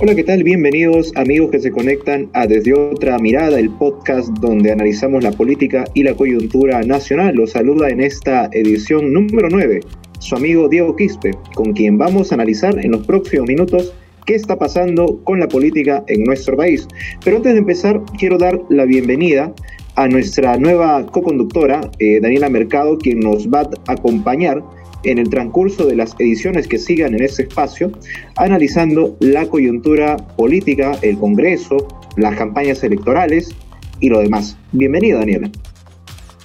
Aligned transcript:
Hola, 0.00 0.14
¿qué 0.14 0.22
tal? 0.22 0.44
Bienvenidos 0.44 1.10
amigos 1.16 1.50
que 1.50 1.58
se 1.58 1.72
conectan 1.72 2.30
a 2.32 2.46
Desde 2.46 2.72
Otra 2.72 3.18
Mirada, 3.18 3.58
el 3.58 3.68
podcast 3.68 4.28
donde 4.38 4.70
analizamos 4.70 5.24
la 5.24 5.32
política 5.32 5.86
y 5.92 6.04
la 6.04 6.14
coyuntura 6.14 6.82
nacional. 6.82 7.34
Los 7.34 7.50
saluda 7.50 7.88
en 7.88 8.00
esta 8.00 8.48
edición 8.52 9.12
número 9.12 9.48
9 9.50 9.80
su 10.20 10.36
amigo 10.36 10.68
Diego 10.68 10.94
Quispe, 10.94 11.32
con 11.56 11.72
quien 11.72 11.98
vamos 11.98 12.30
a 12.30 12.36
analizar 12.36 12.78
en 12.78 12.92
los 12.92 13.04
próximos 13.08 13.48
minutos 13.48 13.92
qué 14.24 14.36
está 14.36 14.56
pasando 14.56 15.20
con 15.24 15.40
la 15.40 15.48
política 15.48 16.04
en 16.06 16.22
nuestro 16.22 16.56
país. 16.56 16.86
Pero 17.24 17.38
antes 17.38 17.54
de 17.54 17.58
empezar, 17.58 18.00
quiero 18.16 18.38
dar 18.38 18.56
la 18.68 18.84
bienvenida 18.84 19.52
a 19.96 20.06
nuestra 20.06 20.56
nueva 20.58 21.06
co-conductora, 21.06 21.80
eh, 21.98 22.20
Daniela 22.20 22.48
Mercado, 22.48 22.98
quien 22.98 23.18
nos 23.18 23.48
va 23.48 23.68
a 23.88 23.92
acompañar 23.92 24.62
en 25.04 25.18
el 25.18 25.30
transcurso 25.30 25.86
de 25.86 25.96
las 25.96 26.14
ediciones 26.18 26.66
que 26.66 26.78
sigan 26.78 27.14
en 27.14 27.22
ese 27.22 27.42
espacio, 27.42 27.92
analizando 28.36 29.16
la 29.20 29.46
coyuntura 29.46 30.16
política, 30.16 30.98
el 31.02 31.18
Congreso, 31.18 31.76
las 32.16 32.36
campañas 32.36 32.82
electorales 32.82 33.54
y 34.00 34.08
lo 34.08 34.20
demás. 34.20 34.56
Bienvenida, 34.72 35.18
Daniela. 35.18 35.50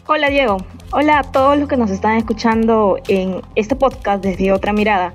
Hola, 0.08 0.30
Diego. 0.30 0.58
Hola 0.92 1.20
a 1.20 1.24
todos 1.24 1.58
los 1.58 1.68
que 1.68 1.78
nos 1.78 1.90
están 1.90 2.18
escuchando 2.18 2.98
en 3.08 3.42
este 3.56 3.76
podcast 3.76 4.24
desde 4.24 4.52
otra 4.52 4.74
mirada. 4.74 5.14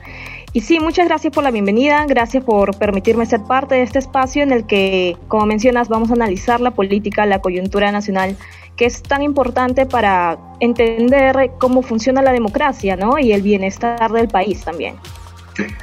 Y 0.52 0.62
sí, 0.62 0.80
muchas 0.80 1.06
gracias 1.06 1.32
por 1.32 1.44
la 1.44 1.50
bienvenida, 1.50 2.04
gracias 2.06 2.42
por 2.42 2.76
permitirme 2.78 3.26
ser 3.26 3.42
parte 3.42 3.74
de 3.74 3.82
este 3.82 3.98
espacio 3.98 4.42
en 4.42 4.50
el 4.50 4.66
que, 4.66 5.16
como 5.28 5.44
mencionas, 5.46 5.88
vamos 5.88 6.10
a 6.10 6.14
analizar 6.14 6.60
la 6.60 6.70
política, 6.70 7.26
la 7.26 7.40
coyuntura 7.40 7.92
nacional 7.92 8.36
que 8.78 8.86
es 8.86 9.02
tan 9.02 9.22
importante 9.22 9.84
para 9.84 10.38
entender 10.60 11.50
cómo 11.58 11.82
funciona 11.82 12.22
la 12.22 12.32
democracia 12.32 12.96
¿no? 12.96 13.18
y 13.18 13.32
el 13.32 13.42
bienestar 13.42 14.10
del 14.12 14.28
país 14.28 14.64
también. 14.64 14.94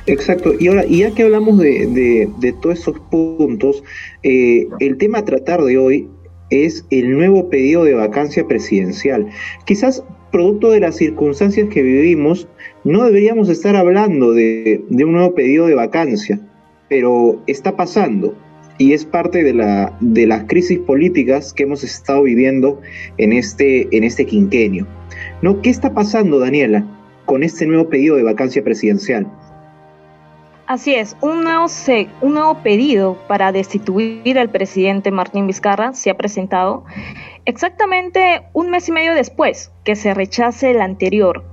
Exacto, 0.06 0.54
y 0.58 0.68
ahora, 0.68 0.86
y 0.86 1.00
ya 1.00 1.14
que 1.14 1.24
hablamos 1.24 1.60
de, 1.60 2.30
de, 2.40 2.54
todos 2.54 2.80
esos 2.80 2.98
puntos, 3.12 3.84
eh, 4.24 4.70
el 4.80 4.98
tema 4.98 5.18
a 5.20 5.26
tratar 5.26 5.62
de 5.64 5.78
hoy 5.78 6.08
es 6.50 6.86
el 6.92 7.12
nuevo 7.12 7.50
pedido 7.50 7.84
de 7.84 7.94
vacancia 7.94 8.48
presidencial. 8.48 9.28
Quizás 9.66 10.02
producto 10.32 10.72
de 10.72 10.80
las 10.80 10.96
circunstancias 10.96 11.68
que 11.70 11.82
vivimos, 11.82 12.48
no 12.86 13.04
deberíamos 13.04 13.50
estar 13.50 13.76
hablando 13.76 14.32
de, 14.32 14.82
de 14.88 15.04
un 15.04 15.12
nuevo 15.12 15.36
pedido 15.36 15.68
de 15.68 15.76
vacancia, 15.76 16.40
pero 16.88 17.42
está 17.48 17.76
pasando 17.76 18.34
y 18.78 18.94
es 18.94 19.06
parte 19.06 19.44
de, 19.44 19.54
la, 19.54 19.96
de 20.02 20.28
las 20.28 20.44
crisis 20.46 20.80
políticas 20.80 21.54
que 21.54 21.64
hemos 21.64 21.84
estado 21.84 22.24
viviendo 22.24 22.82
en 23.18 23.34
este, 23.34 23.88
en 23.96 24.04
este 24.04 24.26
quinquenio. 24.26 24.88
¿No? 25.42 25.62
¿Qué 25.62 25.70
está 25.70 25.94
pasando, 25.94 26.40
Daniela, 26.40 26.86
con 27.26 27.44
este 27.44 27.66
nuevo 27.66 27.90
pedido 27.90 28.16
de 28.16 28.24
vacancia 28.24 28.64
presidencial? 28.64 29.28
Así 30.68 30.96
es, 30.96 31.16
un 31.22 31.44
nuevo, 31.44 31.68
un 32.22 32.34
nuevo 32.34 32.64
pedido 32.64 33.18
para 33.28 33.52
destituir 33.52 34.40
al 34.40 34.50
presidente 34.50 35.12
Martín 35.12 35.46
Vizcarra 35.46 35.94
se 35.94 36.10
ha 36.10 36.18
presentado 36.18 36.86
exactamente 37.46 38.42
un 38.54 38.72
mes 38.72 38.90
y 38.90 38.92
medio 38.92 39.14
después 39.14 39.72
que 39.84 39.96
se 39.96 40.16
rechace 40.16 40.72
el 40.72 40.82
anterior. 40.82 41.44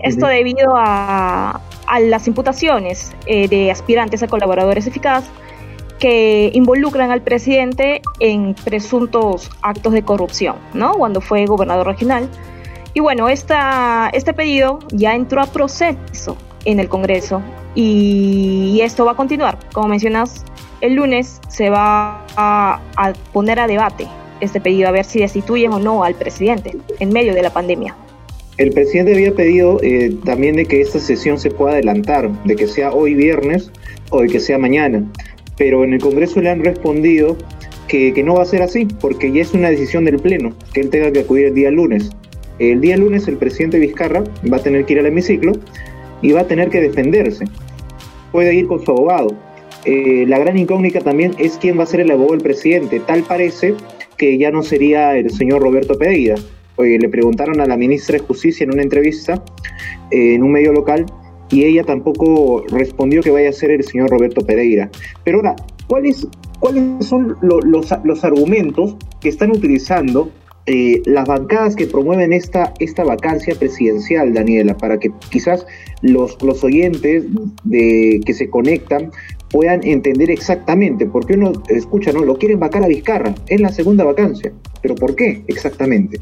Esto 0.00 0.26
debido 0.26 0.74
a, 0.76 1.60
a, 1.86 2.00
las 2.00 2.26
imputaciones 2.26 3.12
eh, 3.26 3.48
de 3.48 3.70
aspirantes 3.70 4.22
a 4.22 4.28
colaboradores 4.28 4.86
eficaces 4.86 5.30
que 5.98 6.50
involucran 6.54 7.10
al 7.10 7.22
presidente 7.22 8.02
en 8.20 8.54
presuntos 8.54 9.50
actos 9.62 9.92
de 9.92 10.02
corrupción, 10.02 10.56
¿no? 10.74 10.94
Cuando 10.94 11.20
fue 11.20 11.44
gobernador 11.46 11.86
regional. 11.86 12.28
Y 12.94 13.00
bueno, 13.00 13.28
esta, 13.28 14.10
este 14.12 14.32
pedido 14.32 14.78
ya 14.92 15.14
entró 15.14 15.42
a 15.42 15.46
proceso 15.46 16.36
en 16.64 16.80
el 16.80 16.88
Congreso 16.88 17.42
y 17.74 18.80
esto 18.82 19.04
va 19.04 19.12
a 19.12 19.16
continuar. 19.16 19.58
Como 19.72 19.88
mencionas, 19.88 20.44
el 20.80 20.94
lunes 20.94 21.40
se 21.48 21.70
va 21.70 22.24
a, 22.36 22.80
poner 23.32 23.60
a 23.60 23.66
debate 23.66 24.06
este 24.40 24.60
pedido, 24.60 24.88
a 24.88 24.92
ver 24.92 25.04
si 25.04 25.20
destituyen 25.20 25.72
o 25.72 25.78
no 25.78 26.04
al 26.04 26.14
presidente 26.14 26.76
en 27.00 27.12
medio 27.12 27.34
de 27.34 27.42
la 27.42 27.50
pandemia. 27.50 27.96
El 28.56 28.72
presidente 28.72 29.14
había 29.14 29.32
pedido 29.32 29.80
eh, 29.82 30.16
también 30.24 30.56
de 30.56 30.66
que 30.66 30.80
esta 30.80 30.98
sesión 30.98 31.38
se 31.38 31.50
pueda 31.50 31.74
adelantar, 31.74 32.30
de 32.44 32.56
que 32.56 32.66
sea 32.66 32.90
hoy 32.92 33.14
viernes 33.14 33.70
o 34.10 34.22
de 34.22 34.28
que 34.28 34.40
sea 34.40 34.58
mañana 34.58 35.04
pero 35.58 35.84
en 35.84 35.92
el 35.92 36.00
Congreso 36.00 36.40
le 36.40 36.50
han 36.50 36.64
respondido 36.64 37.36
que, 37.88 38.22
no 38.22 38.34
va 38.34 38.42
a 38.42 38.46
ser 38.46 38.62
así, 38.62 38.86
porque 39.00 39.32
ya 39.32 39.42
es 39.42 39.52
una 39.54 39.70
decisión 39.70 40.04
del 40.04 40.18
Pleno, 40.18 40.54
que 40.72 40.80
él 40.80 40.90
tenga 40.90 41.10
que 41.10 41.20
acudir 41.20 41.46
el 41.46 41.54
día 41.54 41.70
lunes. 41.70 42.10
El 42.58 42.80
día 42.80 42.96
lunes 42.96 43.26
el 43.28 43.36
presidente 43.36 43.78
Vizcarra 43.78 44.24
va 44.50 44.58
a 44.58 44.62
tener 44.62 44.84
que 44.84 44.94
ir 44.94 44.98
al 45.00 45.06
hemiciclo 45.06 45.52
y 46.22 46.32
va 46.32 46.42
a 46.42 46.46
tener 46.46 46.68
que 46.68 46.80
defenderse. 46.80 47.44
Puede 48.30 48.54
ir 48.54 48.66
con 48.66 48.84
su 48.84 48.90
abogado. 48.90 49.34
Eh, 49.84 50.26
la 50.28 50.38
gran 50.38 50.58
incógnita 50.58 51.00
también 51.00 51.34
es 51.38 51.56
quién 51.56 51.78
va 51.78 51.84
a 51.84 51.86
ser 51.86 52.00
el 52.00 52.10
abogado 52.10 52.32
del 52.32 52.42
presidente. 52.42 53.00
Tal 53.00 53.22
parece 53.22 53.74
que 54.16 54.36
ya 54.36 54.50
no 54.50 54.62
sería 54.62 55.16
el 55.16 55.30
señor 55.30 55.62
Roberto 55.62 55.96
Pereira. 55.96 56.34
Oye, 56.76 56.98
le 56.98 57.08
preguntaron 57.08 57.60
a 57.60 57.66
la 57.66 57.76
ministra 57.76 58.18
de 58.18 58.24
Justicia 58.24 58.64
en 58.64 58.72
una 58.72 58.82
entrevista 58.82 59.42
eh, 60.10 60.34
en 60.34 60.42
un 60.42 60.52
medio 60.52 60.72
local 60.72 61.06
y 61.50 61.64
ella 61.64 61.84
tampoco 61.84 62.64
respondió 62.68 63.22
que 63.22 63.30
vaya 63.30 63.48
a 63.48 63.52
ser 63.52 63.70
el 63.70 63.84
señor 63.84 64.10
Roberto 64.10 64.42
Pereira. 64.42 64.90
Pero 65.24 65.38
ahora, 65.38 65.56
¿cuáles, 65.86 66.26
cuáles 66.60 67.06
son 67.06 67.36
los, 67.40 67.64
los, 68.04 68.24
argumentos 68.24 68.96
que 69.20 69.28
están 69.28 69.50
utilizando 69.50 70.30
eh, 70.66 71.00
las 71.06 71.26
bancadas 71.26 71.74
que 71.76 71.86
promueven 71.86 72.32
esta, 72.32 72.74
esta 72.78 73.04
vacancia 73.04 73.54
presidencial, 73.54 74.34
Daniela, 74.34 74.76
para 74.76 74.98
que 74.98 75.10
quizás 75.30 75.66
los, 76.02 76.36
los 76.42 76.62
oyentes 76.62 77.24
de, 77.64 78.20
que 78.24 78.34
se 78.34 78.50
conectan 78.50 79.10
puedan 79.50 79.80
entender 79.86 80.30
exactamente, 80.30 81.06
porque 81.06 81.34
uno 81.34 81.52
escucha, 81.68 82.12
¿no? 82.12 82.22
Lo 82.22 82.36
quieren 82.36 82.60
vacar 82.60 82.84
a 82.84 82.88
Vizcarra, 82.88 83.34
es 83.46 83.60
la 83.60 83.70
segunda 83.70 84.04
vacancia, 84.04 84.52
pero 84.82 84.94
¿por 84.94 85.16
qué 85.16 85.42
exactamente? 85.46 86.20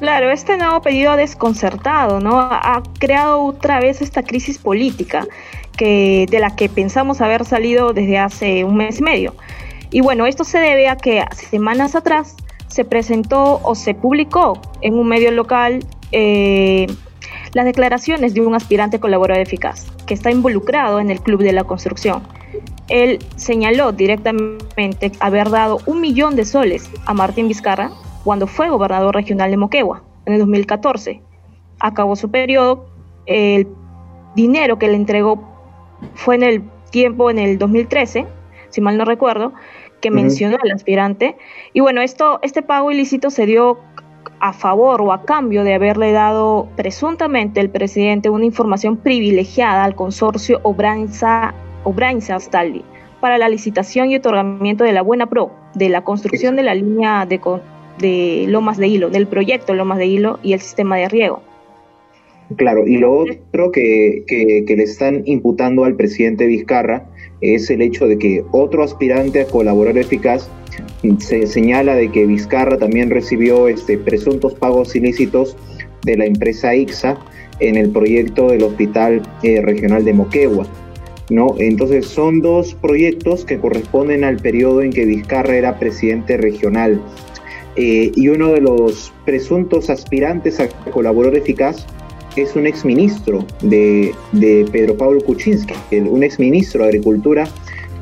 Claro, 0.00 0.30
este 0.30 0.56
nuevo 0.56 0.80
pedido 0.80 1.14
desconcertado, 1.16 2.20
¿no? 2.20 2.40
Ha 2.40 2.82
creado 2.98 3.44
otra 3.44 3.80
vez 3.80 4.00
esta 4.00 4.22
crisis 4.22 4.56
política 4.56 5.26
que, 5.76 6.24
de 6.30 6.38
la 6.40 6.56
que 6.56 6.70
pensamos 6.70 7.20
haber 7.20 7.44
salido 7.44 7.92
desde 7.92 8.16
hace 8.16 8.64
un 8.64 8.78
mes 8.78 9.00
y 9.00 9.02
medio. 9.02 9.34
Y 9.90 10.00
bueno, 10.00 10.24
esto 10.24 10.42
se 10.42 10.58
debe 10.58 10.88
a 10.88 10.96
que 10.96 11.22
semanas 11.36 11.94
atrás 11.94 12.34
se 12.66 12.86
presentó 12.86 13.60
o 13.62 13.74
se 13.74 13.92
publicó 13.92 14.58
en 14.80 14.94
un 14.94 15.06
medio 15.06 15.32
local 15.32 15.84
eh, 16.12 16.86
las 17.52 17.66
declaraciones 17.66 18.32
de 18.32 18.40
un 18.40 18.54
aspirante 18.54 19.00
colaborador 19.00 19.42
eficaz 19.42 19.84
que 20.06 20.14
está 20.14 20.30
involucrado 20.30 20.98
en 20.98 21.10
el 21.10 21.20
Club 21.20 21.42
de 21.42 21.52
la 21.52 21.64
Construcción. 21.64 22.22
Él 22.88 23.18
señaló 23.36 23.92
directamente 23.92 25.12
haber 25.20 25.50
dado 25.50 25.78
un 25.84 26.00
millón 26.00 26.36
de 26.36 26.46
soles 26.46 26.88
a 27.04 27.12
Martín 27.12 27.48
Vizcarra 27.48 27.90
cuando 28.24 28.46
fue 28.46 28.68
gobernador 28.68 29.14
regional 29.14 29.50
de 29.50 29.56
Moquegua 29.56 30.02
en 30.26 30.34
el 30.34 30.40
2014. 30.40 31.22
Acabó 31.78 32.16
su 32.16 32.30
periodo, 32.30 32.86
el 33.26 33.66
dinero 34.34 34.78
que 34.78 34.88
le 34.88 34.94
entregó 34.94 35.42
fue 36.14 36.34
en 36.34 36.42
el 36.42 36.62
tiempo, 36.90 37.30
en 37.30 37.38
el 37.38 37.58
2013, 37.58 38.26
si 38.68 38.80
mal 38.80 38.98
no 38.98 39.04
recuerdo, 39.04 39.52
que 40.00 40.10
mencionó 40.10 40.56
el 40.62 40.72
aspirante. 40.72 41.36
Y 41.72 41.80
bueno, 41.80 42.00
esto, 42.00 42.38
este 42.42 42.62
pago 42.62 42.90
ilícito 42.90 43.30
se 43.30 43.46
dio 43.46 43.78
a 44.40 44.52
favor 44.52 45.02
o 45.02 45.12
a 45.12 45.22
cambio 45.22 45.64
de 45.64 45.74
haberle 45.74 46.12
dado 46.12 46.68
presuntamente 46.76 47.60
el 47.60 47.70
presidente 47.70 48.30
una 48.30 48.44
información 48.44 48.96
privilegiada 48.96 49.84
al 49.84 49.94
consorcio 49.94 50.60
Obranza, 50.62 51.54
Obranza 51.84 52.38
Staldi 52.38 52.84
para 53.20 53.36
la 53.36 53.48
licitación 53.48 54.10
y 54.10 54.16
otorgamiento 54.16 54.82
de 54.84 54.92
la 54.92 55.02
Buena 55.02 55.26
Pro, 55.26 55.50
de 55.74 55.90
la 55.90 56.02
construcción 56.02 56.56
de 56.56 56.62
la 56.62 56.74
línea 56.74 57.26
de, 57.26 57.38
de 58.00 58.46
Lomas 58.48 58.78
de 58.78 58.88
Hilo, 58.88 59.10
del 59.10 59.26
proyecto 59.26 59.74
Lomas 59.74 59.98
de 59.98 60.06
Hilo 60.06 60.38
y 60.42 60.52
el 60.52 60.60
sistema 60.60 60.96
de 60.96 61.08
riego. 61.08 61.42
Claro, 62.56 62.86
y 62.86 62.96
lo 62.96 63.12
otro 63.12 63.70
que, 63.70 64.24
le 64.66 64.82
están 64.82 65.22
imputando 65.24 65.84
al 65.84 65.94
presidente 65.94 66.46
Vizcarra 66.46 67.06
es 67.40 67.70
el 67.70 67.80
hecho 67.80 68.08
de 68.08 68.18
que 68.18 68.44
otro 68.50 68.82
aspirante 68.82 69.42
a 69.42 69.46
colaborar 69.46 69.96
eficaz 69.96 70.50
se 71.18 71.46
señala 71.46 71.94
de 71.94 72.10
que 72.10 72.26
Vizcarra 72.26 72.76
también 72.76 73.10
recibió 73.10 73.68
este, 73.68 73.98
presuntos 73.98 74.54
pagos 74.54 74.96
ilícitos 74.96 75.56
de 76.02 76.16
la 76.16 76.24
empresa 76.24 76.74
IXA 76.74 77.18
en 77.60 77.76
el 77.76 77.90
proyecto 77.90 78.48
del 78.48 78.64
Hospital 78.64 79.22
eh, 79.42 79.60
Regional 79.62 80.04
de 80.04 80.14
Moquegua. 80.14 80.66
¿no? 81.30 81.54
Entonces 81.58 82.06
son 82.06 82.40
dos 82.40 82.74
proyectos 82.74 83.44
que 83.44 83.58
corresponden 83.58 84.24
al 84.24 84.38
periodo 84.38 84.82
en 84.82 84.90
que 84.90 85.04
Vizcarra 85.04 85.56
era 85.56 85.78
presidente 85.78 86.36
regional 86.36 87.00
eh, 87.76 88.12
y 88.14 88.28
uno 88.28 88.52
de 88.52 88.60
los 88.60 89.12
presuntos 89.24 89.90
aspirantes 89.90 90.60
a 90.60 90.68
colaborador 90.90 91.36
eficaz 91.36 91.86
es 92.36 92.54
un 92.56 92.66
exministro 92.66 93.44
de, 93.62 94.12
de 94.32 94.66
Pedro 94.70 94.96
Pablo 94.96 95.20
Kuczynski, 95.20 95.74
un 95.98 96.22
exministro 96.22 96.82
de 96.82 96.88
Agricultura, 96.88 97.48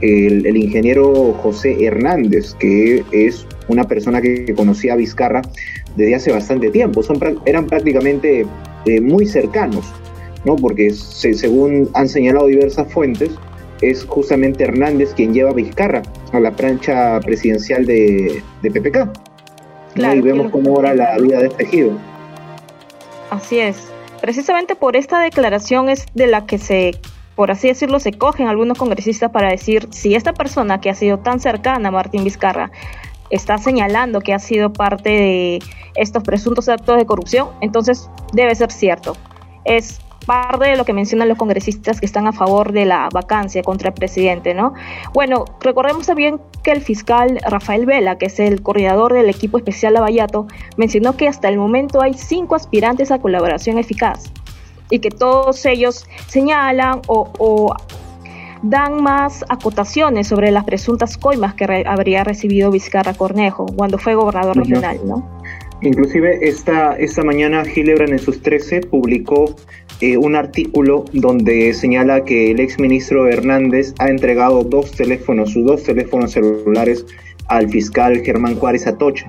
el, 0.00 0.56
ingeniero 0.56 1.32
José 1.43 1.85
Hernández, 1.85 2.55
que 2.55 3.05
es 3.11 3.47
una 3.69 3.85
persona 3.85 4.20
que 4.20 4.55
conocía 4.55 4.93
a 4.93 4.97
Vizcarra 4.97 5.43
desde 5.97 6.14
hace 6.14 6.32
bastante 6.32 6.71
tiempo. 6.71 7.03
Son, 7.03 7.19
eran 7.47 7.67
prácticamente 7.67 8.47
eh, 8.87 9.00
muy 9.00 9.26
cercanos, 9.26 9.93
¿no? 10.44 10.56
porque 10.56 10.91
se, 10.91 11.35
según 11.35 11.88
han 11.94 12.09
señalado 12.09 12.47
diversas 12.47 12.93
fuentes, 12.93 13.31
es 13.81 14.05
justamente 14.05 14.64
Hernández 14.64 15.12
quien 15.14 15.32
lleva 15.32 15.50
a 15.50 15.55
Vizcarra 15.55 16.03
a 16.32 16.41
la 16.41 16.55
plancha 16.55 17.21
presidencial 17.21 17.87
de, 17.87 18.43
de 18.62 18.71
PPK. 18.71 19.28
Y 19.99 20.21
vemos 20.21 20.50
cómo 20.50 20.77
ahora 20.77 20.95
la 20.95 21.17
vida 21.19 21.41
de 21.41 21.47
este 21.49 21.91
Así 23.31 23.59
es. 23.59 23.91
Precisamente 24.21 24.75
por 24.75 24.97
esta 24.97 25.21
declaración 25.21 25.89
es 25.89 26.06
de 26.15 26.27
la 26.27 26.47
que 26.47 26.59
se, 26.59 26.93
por 27.37 27.50
así 27.50 27.69
decirlo, 27.69 28.00
se 28.00 28.12
cogen 28.12 28.49
algunos 28.49 28.79
congresistas 28.79 29.31
para 29.31 29.50
decir 29.50 29.89
si 29.91 30.15
esta 30.15 30.33
persona 30.33 30.81
que 30.81 30.91
ha 30.91 30.95
sido 30.95 31.19
tan 31.19 31.41
cercana 31.41 31.89
a 31.89 31.93
Martín 31.93 32.25
Vizcarra 32.25 32.71
está 33.31 33.59
señalando 33.59 34.21
que 34.21 34.33
ha 34.33 34.39
sido 34.39 34.73
parte 34.73 35.11
de 35.11 35.59
estos 35.95 36.23
presuntos 36.23 36.69
actos 36.69 36.97
de 36.97 37.06
corrupción, 37.06 37.49
entonces 37.61 38.09
debe 38.33 38.55
ser 38.55 38.73
cierto. 38.73 39.17
Es 39.65 40.00
parte 40.29 40.69
de 40.69 40.77
lo 40.77 40.85
que 40.85 40.93
mencionan 40.93 41.27
los 41.27 41.39
congresistas 41.39 42.01
que 42.01 42.07
están 42.07 42.27
a 42.27 42.33
favor 42.33 42.73
de 42.73 42.85
la 42.85 43.09
vacancia 43.13 43.63
contra 43.63 43.89
el 43.89 43.95
presidente, 43.95 44.53
¿no? 44.53 44.75
Bueno, 45.15 45.47
recordemos 45.61 46.07
también 46.07 46.39
que 46.63 46.71
el 46.71 46.83
fiscal 46.83 47.41
Rafael 47.49 47.87
Vela, 47.87 48.19
que 48.19 48.27
es 48.27 48.39
el 48.39 48.63
coordinador 48.63 49.15
del 49.15 49.31
equipo 49.31 49.57
especial 49.57 49.95
Lavallato, 49.95 50.47
mencionó 50.77 51.17
que 51.17 51.29
hasta 51.29 51.49
el 51.49 51.57
momento 51.57 52.03
hay 52.03 52.13
cinco 52.13 52.55
aspirantes 52.55 53.11
a 53.11 53.19
colaboración 53.19 53.79
eficaz 53.79 54.31
y 54.91 54.99
que 54.99 55.11
todos 55.11 55.65
ellos 55.65 56.07
señalan 56.27 57.01
o, 57.07 57.75
dan 58.63 59.03
más 59.03 59.45
acotaciones 59.49 60.27
sobre 60.27 60.51
las 60.51 60.65
presuntas 60.65 61.17
coimas 61.17 61.55
que 61.55 61.85
habría 61.87 62.23
recibido 62.23 62.71
Vizcarra 62.71 63.15
Cornejo 63.15 63.65
cuando 63.77 63.97
fue 63.97 64.15
gobernador 64.15 64.59
regional, 64.59 64.99
¿no? 65.07 65.27
Inclusive 65.81 66.41
esta, 66.43 66.97
esta 66.97 67.23
mañana 67.23 67.65
Gilebran 67.65 68.11
en 68.11 68.19
sus 68.19 68.43
13 68.43 68.81
publicó 68.81 69.55
eh, 70.00 70.17
un 70.17 70.37
artículo 70.37 71.05
donde 71.12 71.75
señala 71.75 72.25
que 72.25 72.53
el 72.53 72.61
exministro 72.61 73.29
Hernández 73.29 73.95
ha 73.99 74.09
entregado 74.09 74.62
dos 74.62 74.93
teléfonos, 74.93 75.50
sus 75.50 75.65
dos 75.65 75.83
teléfonos 75.83 76.33
celulares 76.33 77.05
al 77.49 77.69
fiscal 77.69 78.19
Germán 78.25 78.55
Juárez 78.55 78.87
Atoche. 78.87 79.27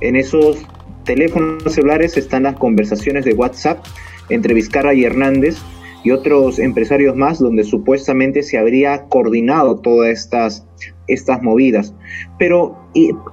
En 0.00 0.14
esos 0.14 0.64
teléfonos 1.04 1.72
celulares 1.72 2.16
están 2.16 2.44
las 2.44 2.56
conversaciones 2.56 3.24
de 3.24 3.34
WhatsApp 3.34 3.84
entre 4.28 4.54
Vizcarra 4.54 4.94
y 4.94 5.04
Hernández 5.04 5.56
y 6.04 6.10
otros 6.10 6.58
empresarios 6.58 7.16
más 7.16 7.38
donde 7.38 7.64
supuestamente 7.64 8.42
se 8.42 8.58
habría 8.58 9.04
coordinado 9.04 9.80
todas 9.80 10.10
estas, 10.10 10.66
estas 11.06 11.42
movidas. 11.42 11.94
Pero 12.38 12.76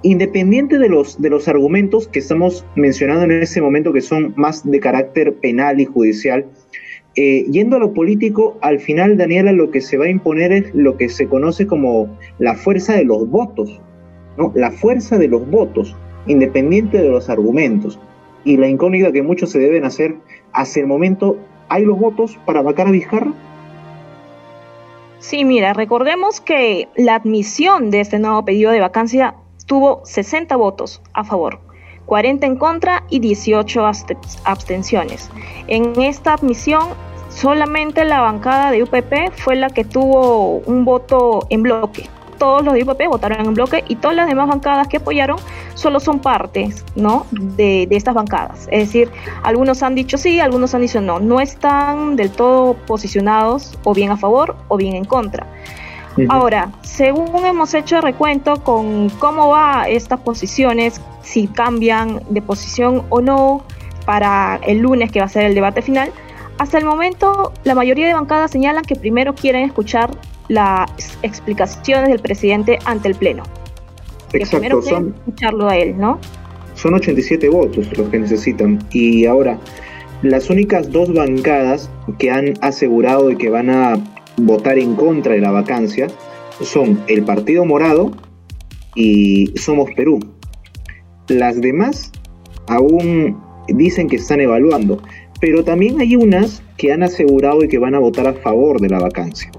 independiente 0.03 0.77
de 0.77 0.89
los, 0.89 1.21
de 1.21 1.29
los 1.29 1.47
argumentos 1.47 2.07
que 2.07 2.19
estamos 2.19 2.65
mencionando 2.75 3.25
en 3.25 3.31
este 3.43 3.61
momento 3.61 3.93
que 3.93 4.01
son 4.01 4.33
más 4.37 4.69
de 4.69 4.79
carácter 4.79 5.35
penal 5.35 5.79
y 5.79 5.85
judicial, 5.85 6.45
eh, 7.15 7.45
yendo 7.51 7.75
a 7.75 7.79
lo 7.79 7.93
político, 7.93 8.57
al 8.61 8.79
final, 8.79 9.17
Daniela, 9.17 9.51
lo 9.51 9.71
que 9.71 9.81
se 9.81 9.97
va 9.97 10.05
a 10.05 10.09
imponer 10.09 10.51
es 10.51 10.73
lo 10.73 10.95
que 10.97 11.09
se 11.09 11.27
conoce 11.27 11.67
como 11.67 12.07
la 12.37 12.55
fuerza 12.55 12.93
de 12.93 13.03
los 13.03 13.29
votos, 13.29 13.81
¿no? 14.37 14.51
La 14.55 14.71
fuerza 14.71 15.17
de 15.17 15.27
los 15.27 15.49
votos, 15.49 15.95
independiente 16.27 17.01
de 17.01 17.09
los 17.09 17.29
argumentos. 17.29 17.99
Y 18.45 18.57
la 18.57 18.67
incógnita 18.67 19.11
que 19.11 19.23
muchos 19.23 19.51
se 19.51 19.59
deben 19.59 19.85
hacer, 19.85 20.15
hacia 20.53 20.81
el 20.81 20.87
momento, 20.87 21.37
¿hay 21.67 21.83
los 21.83 21.99
votos 21.99 22.39
para 22.45 22.61
vacar 22.61 22.87
a 22.87 22.91
Vizcarra? 22.91 23.33
Sí, 25.19 25.43
mira, 25.43 25.73
recordemos 25.73 26.39
que 26.39 26.87
la 26.95 27.15
admisión 27.15 27.91
de 27.91 27.99
este 27.99 28.19
nuevo 28.19 28.45
pedido 28.45 28.71
de 28.71 28.79
vacancia 28.79 29.35
tuvo 29.65 30.01
60 30.05 30.55
votos 30.55 31.01
a 31.13 31.25
favor, 31.25 31.59
40 32.09 32.47
en 32.47 32.55
contra 32.55 33.03
y 33.07 33.19
18 33.19 33.85
abstenciones. 34.43 35.29
En 35.67 36.01
esta 36.01 36.33
admisión, 36.33 36.81
solamente 37.29 38.03
la 38.03 38.19
bancada 38.21 38.71
de 38.71 38.81
UPP 38.81 39.31
fue 39.35 39.55
la 39.55 39.69
que 39.69 39.85
tuvo 39.85 40.55
un 40.65 40.85
voto 40.85 41.45
en 41.51 41.61
bloque. 41.61 42.09
Todos 42.39 42.65
los 42.65 42.73
de 42.73 42.83
UPP 42.83 43.05
votaron 43.09 43.45
en 43.45 43.53
bloque 43.53 43.83
y 43.87 43.95
todas 43.95 44.17
las 44.17 44.27
demás 44.27 44.47
bancadas 44.47 44.87
que 44.87 44.97
apoyaron 44.97 45.37
solo 45.75 45.99
son 45.99 46.17
partes 46.19 46.83
¿no? 46.95 47.27
de, 47.31 47.85
de 47.87 47.95
estas 47.95 48.15
bancadas. 48.15 48.67
Es 48.71 48.87
decir, 48.87 49.11
algunos 49.43 49.83
han 49.83 49.93
dicho 49.93 50.17
sí, 50.17 50.39
algunos 50.39 50.73
han 50.73 50.81
dicho 50.81 51.01
no. 51.01 51.19
No 51.19 51.39
están 51.39 52.15
del 52.15 52.31
todo 52.31 52.73
posicionados 52.87 53.77
o 53.83 53.93
bien 53.93 54.09
a 54.09 54.17
favor 54.17 54.55
o 54.67 54.77
bien 54.77 54.95
en 54.95 55.05
contra. 55.05 55.45
Ahora, 56.27 56.71
según 56.81 57.45
hemos 57.45 57.73
hecho 57.73 58.01
recuento 58.01 58.61
con 58.63 59.09
cómo 59.09 59.49
va 59.49 59.87
estas 59.87 60.19
posiciones, 60.19 60.99
si 61.21 61.47
cambian 61.47 62.21
de 62.29 62.41
posición 62.41 63.03
o 63.09 63.21
no 63.21 63.63
para 64.05 64.59
el 64.65 64.79
lunes 64.79 65.11
que 65.11 65.19
va 65.19 65.25
a 65.25 65.29
ser 65.29 65.43
el 65.43 65.55
debate 65.55 65.81
final, 65.81 66.11
hasta 66.57 66.77
el 66.77 66.85
momento 66.85 67.53
la 67.63 67.73
mayoría 67.73 68.07
de 68.07 68.13
bancadas 68.13 68.51
señalan 68.51 68.83
que 68.83 68.95
primero 68.95 69.33
quieren 69.33 69.63
escuchar 69.63 70.11
las 70.49 70.89
explicaciones 71.21 72.09
del 72.09 72.19
presidente 72.19 72.79
ante 72.85 73.07
el 73.07 73.15
Pleno. 73.15 73.43
Que 74.31 74.45
primero 74.45 74.81
quieren 74.81 75.15
escucharlo 75.19 75.69
a 75.69 75.77
él, 75.77 75.97
¿no? 75.97 76.19
Son 76.75 76.93
87 76.93 77.49
votos 77.49 77.97
los 77.97 78.09
que 78.09 78.19
necesitan. 78.19 78.79
Y 78.91 79.25
ahora, 79.25 79.57
las 80.21 80.49
únicas 80.49 80.91
dos 80.91 81.13
bancadas 81.13 81.89
que 82.17 82.29
han 82.31 82.53
asegurado 82.61 83.27
de 83.27 83.37
que 83.37 83.49
van 83.49 83.69
a 83.69 83.97
votar 84.45 84.77
en 84.77 84.95
contra 84.95 85.33
de 85.33 85.41
la 85.41 85.51
vacancia 85.51 86.07
son 86.61 87.01
el 87.07 87.23
Partido 87.23 87.65
Morado 87.65 88.11
y 88.95 89.47
Somos 89.57 89.89
Perú. 89.95 90.19
Las 91.27 91.61
demás 91.61 92.11
aún 92.67 93.37
dicen 93.67 94.07
que 94.07 94.17
están 94.17 94.41
evaluando, 94.41 95.01
pero 95.39 95.63
también 95.63 95.99
hay 96.01 96.15
unas 96.15 96.63
que 96.77 96.91
han 96.91 97.03
asegurado 97.03 97.63
y 97.63 97.67
que 97.67 97.77
van 97.77 97.95
a 97.95 97.99
votar 97.99 98.27
a 98.27 98.33
favor 98.33 98.79
de 98.79 98.89
la 98.89 98.99
vacancia. 98.99 99.51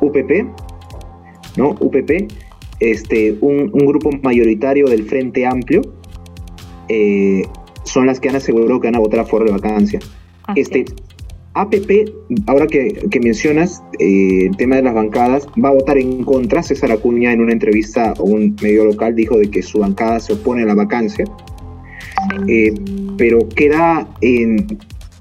UPP, 0.00 0.46
¿no? 1.56 1.70
UPP, 1.80 2.30
este, 2.80 3.36
un, 3.40 3.70
grupo 3.70 4.10
mayoritario 4.22 4.86
del 4.86 5.04
Frente 5.04 5.46
Amplio, 5.46 5.82
eh, 6.88 7.44
son 7.84 8.06
las 8.06 8.20
que 8.20 8.28
han 8.28 8.36
asegurado 8.36 8.80
que 8.80 8.88
van 8.88 8.96
a 8.96 9.00
votar 9.00 9.20
a 9.20 9.24
favor 9.24 9.46
de 9.46 9.52
la 9.52 9.58
vacancia. 9.58 10.00
este, 10.54 10.84
APP, 11.56 12.12
ahora 12.46 12.66
que, 12.66 13.08
mencionas 13.22 13.82
eh, 13.98 14.46
el 14.46 14.56
tema 14.56 14.76
de 14.76 14.82
las 14.82 14.94
bancadas, 14.94 15.46
va 15.62 15.70
a 15.70 15.72
votar 15.72 15.96
en 15.96 16.22
contra. 16.22 16.62
César 16.62 16.92
Acuña 16.92 17.32
en 17.32 17.40
una 17.40 17.52
entrevista 17.52 18.10
a 18.12 18.22
un 18.22 18.54
medio 18.60 18.84
local 18.84 19.14
dijo 19.14 19.38
de 19.38 19.50
que 19.50 19.62
su 19.62 19.78
bancada 19.78 20.20
se 20.20 20.34
opone 20.34 20.62
a 20.62 20.66
la 20.66 20.74
vacancia. 20.74 21.24
Eh, 22.46 22.74
pero 23.16 23.48
queda 23.48 24.06
en, 24.20 24.78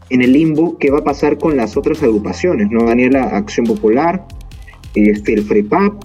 el 0.10 0.34
limbo 0.34 0.78
qué 0.78 0.92
va 0.92 1.00
a 1.00 1.04
pasar 1.04 1.38
con 1.38 1.56
las 1.56 1.78
otras 1.78 2.04
agrupaciones, 2.04 2.70
¿no? 2.70 2.84
Daniela, 2.84 3.24
Acción 3.24 3.66
Popular, 3.66 4.26
este, 4.94 5.34
el 5.34 5.44
FREPAP, 5.44 6.04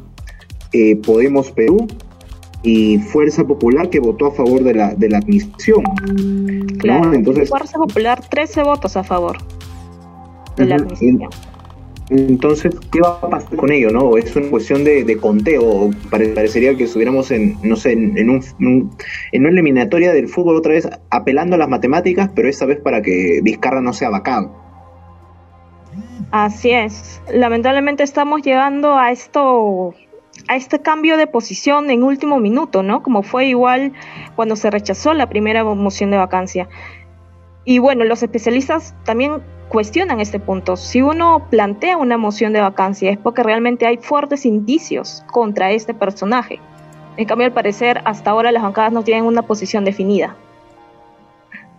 eh, 0.72 0.96
Podemos 0.96 1.50
Perú 1.50 1.88
y 2.62 2.99
Fuerza 2.99 3.44
Popular 3.44 3.90
que 3.90 3.99
votó 3.99 4.26
a 4.26 4.32
favor 4.32 4.62
de 4.62 4.75
la, 4.75 4.94
de 4.94 5.08
la 5.08 5.18
admisión. 5.18 5.82
Claro, 6.78 7.12
Entonces, 7.12 7.49
Fuerza 7.49 7.78
Popular, 7.78 8.20
13 8.28 8.62
votos 8.62 8.96
a 8.96 9.02
favor. 9.02 9.38
Entonces, 12.11 12.75
¿qué 12.90 13.00
va 13.00 13.21
a 13.23 13.31
pasar 13.31 13.57
con 13.57 13.71
ello? 13.71 13.90
no 13.90 14.17
Es 14.17 14.35
una 14.35 14.50
cuestión 14.50 14.83
de, 14.83 15.17
conteo. 15.21 15.90
Parecería 16.11 16.76
que 16.76 16.85
estuviéramos 16.85 17.31
en, 17.31 17.57
no 17.62 17.76
sé, 17.76 17.93
en, 17.93 18.29
un, 18.29 18.90
en 19.33 19.40
una 19.40 19.50
eliminatoria 19.50 20.12
del 20.12 20.29
fútbol 20.29 20.57
otra 20.57 20.73
vez 20.73 20.88
apelando 21.11 21.55
a 21.55 21.59
las 21.59 21.69
matemáticas, 21.69 22.31
pero 22.35 22.49
esta 22.49 22.67
vez 22.67 22.81
para 22.81 23.00
que 23.00 23.40
Vizcarra 23.43 23.81
no 23.81 23.93
sea 23.93 24.11
vacado. 24.11 24.50
Así 26.33 26.71
es. 26.71 27.23
Lamentablemente 27.33 28.02
estamos 28.02 28.43
llegando 28.43 28.97
a 28.99 29.12
esto 29.12 29.95
a 30.49 30.57
este 30.57 30.81
cambio 30.81 31.17
de 31.17 31.26
posición 31.26 31.90
en 31.90 32.02
último 32.02 32.40
minuto, 32.40 32.83
¿no? 32.83 33.02
Como 33.02 33.23
fue 33.23 33.47
igual 33.47 33.93
cuando 34.37 34.57
se 34.57 34.71
rechazó 34.71 35.14
la 35.14 35.29
primera 35.29 35.62
moción 35.62 36.11
de 36.11 36.17
vacancia. 36.17 36.69
Y 37.64 37.79
bueno, 37.79 38.05
los 38.05 38.23
especialistas 38.23 38.95
también 39.05 39.43
cuestionan 39.71 40.21
este 40.21 40.39
punto. 40.39 40.77
Si 40.77 41.00
uno 41.00 41.47
plantea 41.49 41.97
una 41.97 42.19
moción 42.19 42.53
de 42.53 42.61
vacancia 42.61 43.11
es 43.11 43.17
porque 43.17 43.43
realmente 43.43 43.87
hay 43.87 43.97
fuertes 43.97 44.45
indicios 44.45 45.25
contra 45.33 45.71
este 45.71 45.95
personaje. 45.95 46.59
En 47.17 47.25
cambio, 47.25 47.47
al 47.47 47.53
parecer, 47.53 48.00
hasta 48.05 48.31
ahora 48.31 48.53
las 48.53 48.62
bancadas 48.62 48.93
no 48.93 49.05
tienen 49.05 49.25
una 49.25 49.43
posición 49.43 49.85
definida. 49.85 50.37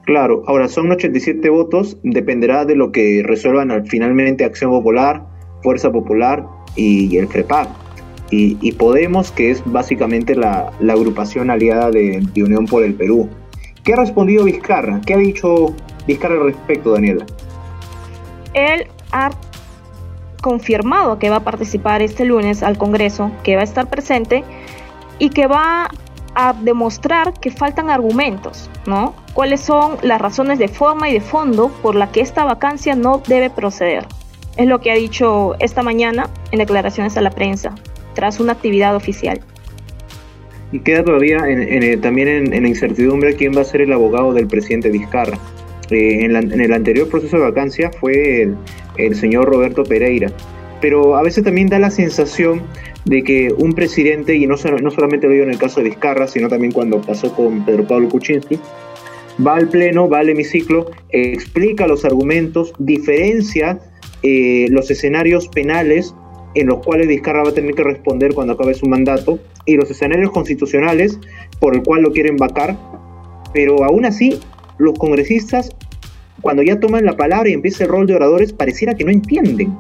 Claro, 0.06 0.44
ahora 0.48 0.68
son 0.68 0.92
87 0.92 1.48
votos, 1.50 1.98
dependerá 2.04 2.66
de 2.66 2.76
lo 2.76 2.92
que 2.92 3.22
resuelvan 3.24 3.86
finalmente 3.86 4.46
Acción 4.46 4.72
Popular, 4.72 5.24
Fuerza 5.62 5.92
Popular 5.92 6.46
y 6.76 7.16
el 7.18 7.28
FREPAC. 7.28 7.70
y, 8.32 8.72
Podemos, 8.74 9.32
que 9.32 9.52
es 9.52 9.62
básicamente 9.66 10.36
la, 10.36 10.72
agrupación 10.90 11.50
aliada 11.50 11.92
de, 11.92 12.24
Unión 12.38 12.66
por 12.66 12.84
el 12.84 12.94
Perú. 12.94 13.30
¿Qué 13.84 13.94
ha 13.94 13.98
respondido 13.98 14.46
Vizcarra? 14.46 15.02
¿Qué 15.06 15.14
ha 15.14 15.18
dicho 15.18 15.76
Vizcarra 16.08 16.36
al 16.36 16.46
respecto, 16.46 16.94
Daniela? 16.94 17.26
Él 18.54 18.88
ha 19.12 19.32
confirmado 20.42 21.20
que 21.20 21.30
va 21.30 21.38
a 21.38 21.44
participar 21.44 22.02
este 22.02 22.26
lunes 22.26 22.64
al 22.64 22.78
Congreso, 22.78 23.32
que 23.44 23.56
va 23.56 23.62
a 23.62 23.64
estar 23.64 23.88
presente 23.88 24.44
y 25.20 25.30
que 25.30 25.48
va 25.48 25.90
a 26.34 26.54
demostrar 26.54 27.34
que 27.34 27.52
faltan 27.52 27.90
argumentos, 27.90 28.70
¿no? 28.86 29.14
¿Cuáles 29.34 29.62
son 29.62 29.98
las 30.02 30.20
razones 30.20 30.60
de 30.60 30.68
forma 30.68 31.10
y 31.10 31.14
de 31.14 31.22
fondo 31.22 31.70
por 31.82 31.96
la 31.96 32.12
que 32.12 32.22
esta 32.22 32.44
vacancia 32.44 32.96
no 32.96 33.22
debe 33.28 33.50
proceder? 33.50 34.06
Es 34.58 34.68
lo 34.68 34.82
que 34.82 34.92
ha 34.92 34.96
dicho 34.96 35.56
esta 35.60 35.84
mañana 35.84 36.30
en 36.52 36.60
declaraciones 36.60 37.18
a 37.18 37.22
la 37.22 37.32
prensa 37.32 37.76
tras 38.14 38.40
una 38.40 38.54
actividad 38.54 38.96
oficial. 38.96 39.42
Y 40.72 40.80
queda 40.80 41.04
todavía 41.04 41.40
también 42.02 42.54
en, 42.54 42.64
la 42.64 42.68
incertidumbre 42.68 43.36
quién 43.36 43.56
va 43.56 43.62
a 43.62 43.66
ser 43.66 43.82
el 43.82 43.92
abogado 43.92 44.34
del 44.34 44.48
presidente 44.48 44.90
Vizcarra. 44.90 45.38
Eh, 45.92 46.26
en, 46.26 46.62
el 46.62 46.74
anterior 46.74 47.10
proceso 47.10 47.38
de 47.38 47.44
vacancia 47.44 47.92
fue 48.00 48.50
el, 48.98 49.16
señor 49.16 49.46
Roberto 49.46 49.84
Pereira, 49.84 50.32
pero 50.80 51.16
a 51.16 51.22
veces 51.22 51.44
también 51.44 51.68
da 51.68 51.80
la 51.80 51.92
sensación 51.92 52.64
de 53.06 53.24
que 53.24 53.54
un 53.58 53.74
presidente, 53.74 54.36
y 54.36 54.48
no, 54.48 54.56
no 54.82 54.92
solamente 54.92 55.28
lo 55.28 55.34
digo 55.34 55.44
en 55.44 55.52
el 55.52 55.58
caso 55.58 55.82
de 55.82 55.90
Vizcarra, 55.90 56.28
sino 56.28 56.48
también 56.48 56.72
cuando 56.72 57.02
pasó 57.02 57.34
con 57.36 57.66
Pedro 57.66 57.86
Pablo 57.86 58.10
Kuczynski, 58.10 58.60
va 59.46 59.56
al 59.56 59.68
pleno, 59.68 60.08
va 60.08 60.20
al 60.20 60.30
hemiciclo, 60.30 60.92
explica 61.10 61.88
los 61.88 62.06
argumentos, 62.06 62.74
diferencia 62.80 63.80
eh, 64.24 64.68
los 64.70 64.92
escenarios 64.92 65.48
penales 65.48 66.14
en 66.54 66.68
los 66.68 66.86
cuales 66.86 67.08
Vizcarra 67.08 67.44
va 67.44 67.50
a 67.50 67.54
tener 67.54 67.74
que 67.74 67.84
responder 67.84 68.34
cuando 68.34 68.54
acabe 68.54 68.74
su 68.74 68.86
mandato, 68.86 69.40
y 69.66 69.76
los 69.76 69.90
escenarios 69.90 70.32
constitucionales 70.32 71.20
por 71.60 71.76
el 71.76 71.84
cual 71.84 72.02
lo 72.02 72.12
quieren 72.12 72.38
vacar, 72.38 72.78
pero 73.54 73.84
aún 73.84 74.06
así 74.06 74.40
los 74.78 74.98
congresistas, 74.98 75.76
cuando 76.42 76.64
ya 76.64 76.80
toman 76.80 77.06
la 77.06 77.16
palabra 77.16 77.50
y 77.50 77.54
empieza 77.54 77.84
el 77.84 77.90
rol 77.90 78.08
de 78.08 78.16
oradores, 78.16 78.54
pareciera 78.54 78.96
que 78.96 79.04
no 79.04 79.12
entienden. 79.12 79.76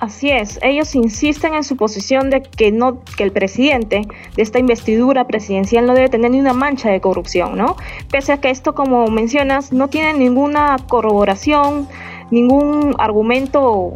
Así 0.00 0.30
es, 0.30 0.60
ellos 0.62 0.94
insisten 0.94 1.54
en 1.54 1.64
su 1.64 1.76
posición 1.76 2.30
de 2.30 2.42
que 2.42 2.70
no 2.70 3.02
que 3.16 3.24
el 3.24 3.32
presidente 3.32 4.02
de 4.36 4.42
esta 4.42 4.60
investidura 4.60 5.26
presidencial 5.26 5.86
no 5.86 5.94
debe 5.94 6.08
tener 6.08 6.30
ni 6.30 6.38
una 6.38 6.52
mancha 6.52 6.88
de 6.88 7.00
corrupción, 7.00 7.56
¿no? 7.58 7.76
Pese 8.08 8.32
a 8.32 8.40
que 8.40 8.50
esto, 8.50 8.76
como 8.76 9.08
mencionas, 9.08 9.72
no 9.72 9.88
tiene 9.88 10.14
ninguna 10.14 10.76
corroboración, 10.88 11.88
ningún 12.30 12.94
argumento 12.98 13.94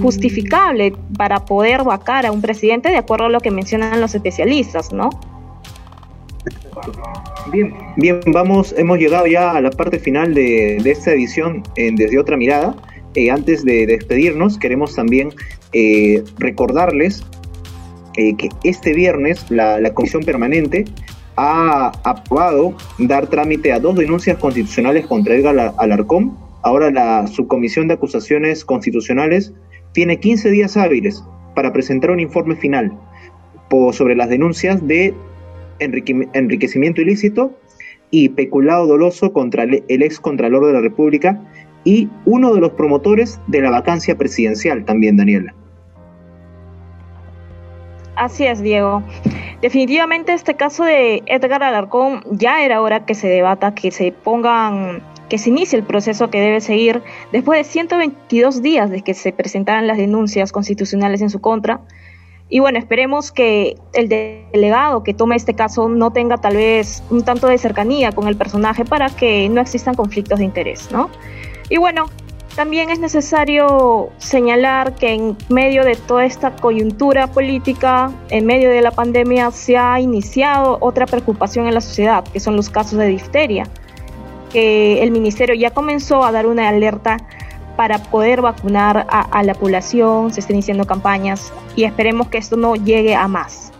justificable 0.00 0.94
para 1.16 1.44
poder 1.44 1.82
vacar 1.82 2.24
a 2.24 2.30
un 2.30 2.40
presidente 2.40 2.90
de 2.90 2.98
acuerdo 2.98 3.26
a 3.26 3.28
lo 3.28 3.40
que 3.40 3.50
mencionan 3.50 4.00
los 4.00 4.14
especialistas, 4.14 4.92
¿no? 4.92 5.10
Bien, 7.52 7.72
bien, 7.96 8.20
vamos, 8.26 8.74
hemos 8.76 8.98
llegado 8.98 9.26
ya 9.26 9.52
a 9.52 9.60
la 9.60 9.70
parte 9.70 9.98
final 9.98 10.34
de, 10.34 10.76
esta 10.78 11.12
edición 11.12 11.62
en 11.76 11.96
Desde 11.96 12.18
Otra 12.18 12.36
Mirada. 12.36 12.74
Eh, 13.14 13.30
antes 13.30 13.64
de 13.64 13.86
despedirnos, 13.86 14.58
queremos 14.58 14.94
también 14.94 15.30
eh, 15.72 16.24
recordarles 16.38 17.22
eh, 18.16 18.34
que 18.36 18.48
este 18.64 18.94
viernes 18.94 19.50
la, 19.50 19.92
Comisión 19.94 20.22
Permanente 20.22 20.84
ha 21.36 21.92
aprobado 22.04 22.74
dar 22.98 23.26
trámite 23.28 23.72
a 23.72 23.80
dos 23.80 23.96
denuncias 23.96 24.38
constitucionales 24.38 25.06
contra 25.06 25.34
Edgar 25.34 25.74
Alarcón 25.78 26.36
Ahora 26.62 26.90
la 26.90 27.26
Subcomisión 27.26 27.88
de 27.88 27.94
Acusaciones 27.94 28.64
Constitucionales 28.64 29.52
tiene 29.92 30.20
15 30.20 30.50
días 30.50 30.76
hábiles 30.76 31.24
para 31.54 31.72
presentar 31.72 32.12
un 32.12 32.20
informe 32.20 32.56
final 32.56 32.96
sobre 33.92 34.14
las 34.14 34.28
denuncias 34.28 34.86
de 34.86 35.14
enriquecimiento 35.78 37.00
ilícito 37.00 37.58
y 38.10 38.28
peculado 38.30 38.86
doloso 38.86 39.32
contra 39.32 39.64
el 39.64 40.02
ex 40.02 40.20
Contralor 40.20 40.66
de 40.66 40.72
la 40.74 40.80
República 40.80 41.40
y 41.84 42.08
uno 42.26 42.54
de 42.54 42.60
los 42.60 42.72
promotores 42.72 43.40
de 43.46 43.60
la 43.60 43.70
vacancia 43.70 44.16
presidencial 44.16 44.84
también, 44.84 45.16
Daniela. 45.16 45.54
Así 48.14 48.44
es, 48.44 48.62
Diego. 48.62 49.02
Definitivamente 49.62 50.32
este 50.32 50.54
caso 50.54 50.84
de 50.84 51.22
Edgar 51.26 51.62
Alarcón 51.62 52.22
ya 52.30 52.64
era 52.64 52.80
hora 52.80 53.06
que 53.06 53.14
se 53.14 53.28
debata, 53.28 53.74
que 53.74 53.90
se 53.90 54.12
pongan 54.12 55.02
que 55.28 55.38
se 55.38 55.48
inicie 55.48 55.78
el 55.78 55.84
proceso 55.84 56.28
que 56.28 56.42
debe 56.42 56.60
seguir 56.60 57.02
después 57.32 57.58
de 57.58 57.64
122 57.64 58.60
días 58.60 58.90
de 58.90 59.00
que 59.00 59.14
se 59.14 59.32
presentaran 59.32 59.86
las 59.86 59.96
denuncias 59.96 60.52
constitucionales 60.52 61.22
en 61.22 61.30
su 61.30 61.40
contra. 61.40 61.80
Y 62.52 62.60
bueno, 62.60 62.78
esperemos 62.78 63.32
que 63.32 63.78
el 63.94 64.10
delegado 64.10 65.02
que 65.02 65.14
tome 65.14 65.36
este 65.36 65.54
caso 65.54 65.88
no 65.88 66.12
tenga 66.12 66.36
tal 66.36 66.56
vez 66.56 67.02
un 67.08 67.24
tanto 67.24 67.46
de 67.46 67.56
cercanía 67.56 68.12
con 68.12 68.28
el 68.28 68.36
personaje 68.36 68.84
para 68.84 69.08
que 69.08 69.48
no 69.48 69.62
existan 69.62 69.94
conflictos 69.94 70.38
de 70.38 70.44
interés, 70.44 70.92
¿no? 70.92 71.08
Y 71.70 71.78
bueno, 71.78 72.10
también 72.54 72.90
es 72.90 72.98
necesario 72.98 74.10
señalar 74.18 74.94
que 74.96 75.14
en 75.14 75.36
medio 75.48 75.82
de 75.82 75.96
toda 75.96 76.26
esta 76.26 76.54
coyuntura 76.54 77.26
política, 77.26 78.12
en 78.28 78.44
medio 78.44 78.68
de 78.68 78.82
la 78.82 78.90
pandemia, 78.90 79.50
se 79.50 79.78
ha 79.78 79.98
iniciado 79.98 80.76
otra 80.82 81.06
preocupación 81.06 81.68
en 81.68 81.72
la 81.72 81.80
sociedad, 81.80 82.22
que 82.22 82.38
son 82.38 82.54
los 82.54 82.68
casos 82.68 82.98
de 82.98 83.06
difteria 83.06 83.64
que 84.52 85.02
el 85.02 85.10
ministerio 85.10 85.54
ya 85.54 85.70
comenzó 85.70 86.22
a 86.22 86.30
dar 86.30 86.46
una 86.46 86.68
alerta 86.68 87.16
para 87.76 87.98
poder 87.98 88.42
vacunar 88.42 89.06
a, 89.08 89.42
la 89.42 89.54
población, 89.54 90.32
se 90.32 90.40
están 90.40 90.56
iniciando 90.56 90.84
campañas 90.86 91.52
y 91.76 91.84
esperemos 91.84 92.28
que 92.28 92.38
esto 92.38 92.56
no 92.56 92.74
llegue 92.74 93.14
a 93.14 93.28
más. 93.28 93.72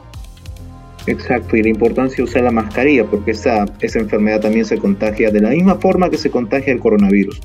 Exacto, 1.07 1.57
y 1.57 1.63
la 1.63 1.69
importancia 1.69 2.19
de 2.19 2.23
usar 2.23 2.45
la 2.45 2.53
mascarilla, 2.53 3.05
porque 3.05 3.33
esa, 3.33 3.65
esa 3.81 3.99
enfermedad 3.99 4.41
también 4.41 4.65
se 4.65 4.79
contagia 4.79 5.31
de 5.31 5.41
la 5.41 5.51
misma 5.51 5.75
forma 5.77 6.09
que 6.11 6.17
se 6.17 6.31
contagia 6.31 6.73
el 6.73 6.79
coronavirus. 6.79 7.41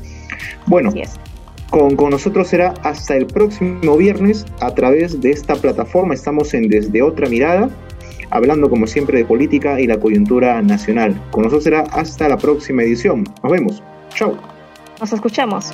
Bueno, 0.67 0.93
con, 1.69 1.95
con, 1.95 2.11
nosotros 2.11 2.47
será 2.47 2.75
hasta 2.83 3.15
el 3.15 3.25
próximo 3.25 3.97
viernes 3.97 4.45
a 4.61 4.73
través 4.73 5.19
de 5.21 5.31
esta 5.31 5.55
plataforma. 5.55 6.13
Estamos 6.13 6.53
en 6.53 6.69
Desde 6.69 7.01
Otra 7.01 7.27
Mirada 7.27 7.69
hablando 8.29 8.69
como 8.69 8.87
siempre 8.87 9.19
de 9.19 9.25
política 9.25 9.79
y 9.79 9.87
la 9.87 9.99
coyuntura 9.99 10.61
nacional. 10.61 11.19
Con 11.31 11.43
nosotros 11.43 11.63
será 11.63 11.81
hasta 11.91 12.27
la 12.29 12.37
próxima 12.37 12.83
edición. 12.83 13.23
Nos 13.43 13.51
vemos. 13.51 13.83
Chao. 14.13 14.37
Nos 14.99 15.13
escuchamos. 15.13 15.73